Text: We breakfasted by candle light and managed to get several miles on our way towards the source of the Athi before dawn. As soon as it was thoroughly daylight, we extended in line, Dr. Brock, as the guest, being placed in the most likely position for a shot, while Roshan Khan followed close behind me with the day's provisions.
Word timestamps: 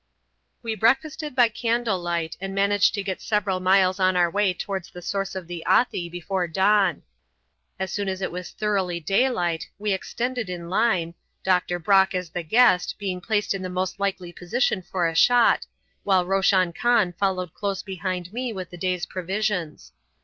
We 0.63 0.73
breakfasted 0.73 1.35
by 1.35 1.49
candle 1.49 1.99
light 1.99 2.35
and 2.41 2.55
managed 2.55 2.95
to 2.95 3.03
get 3.03 3.21
several 3.21 3.59
miles 3.59 3.99
on 3.99 4.15
our 4.15 4.31
way 4.31 4.51
towards 4.51 4.89
the 4.89 4.99
source 5.03 5.35
of 5.35 5.45
the 5.45 5.63
Athi 5.67 6.09
before 6.09 6.47
dawn. 6.47 7.03
As 7.79 7.91
soon 7.91 8.09
as 8.09 8.19
it 8.19 8.31
was 8.31 8.49
thoroughly 8.49 8.99
daylight, 8.99 9.69
we 9.77 9.93
extended 9.93 10.49
in 10.49 10.71
line, 10.71 11.13
Dr. 11.43 11.77
Brock, 11.77 12.15
as 12.15 12.31
the 12.31 12.41
guest, 12.41 12.95
being 12.97 13.21
placed 13.21 13.53
in 13.53 13.61
the 13.61 13.69
most 13.69 13.99
likely 13.99 14.33
position 14.33 14.81
for 14.81 15.07
a 15.07 15.13
shot, 15.13 15.67
while 16.03 16.25
Roshan 16.25 16.73
Khan 16.73 17.13
followed 17.13 17.53
close 17.53 17.83
behind 17.83 18.33
me 18.33 18.51
with 18.51 18.71
the 18.71 18.77
day's 18.77 19.05
provisions. 19.05 19.91